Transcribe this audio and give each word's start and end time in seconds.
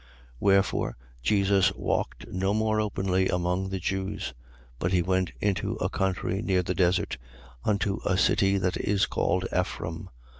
11:54. 0.01 0.07
Wherefore 0.39 0.97
Jesus 1.21 1.71
walked 1.73 2.27
no 2.29 2.55
more 2.55 2.81
openly 2.81 3.29
among 3.29 3.69
the 3.69 3.77
Jews: 3.77 4.33
but 4.79 4.91
he 4.91 5.03
went 5.03 5.31
into 5.39 5.73
a 5.75 5.89
country 5.89 6.41
near 6.41 6.63
the 6.63 6.73
desert, 6.73 7.19
unto 7.63 7.99
a 8.03 8.17
city 8.17 8.57
that 8.57 8.77
is 8.77 9.05
called 9.05 9.45
Ephrem. 9.53 10.09